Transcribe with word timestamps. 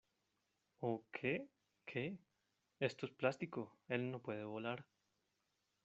¿Oh, 0.79 1.05
qué?¿ 1.11 1.47
qué? 1.85 2.17
esto 2.79 3.05
es 3.05 3.11
plástico. 3.11 3.77
él 3.87 4.09
no 4.09 4.19
puede 4.19 4.43
volar. 4.43 4.87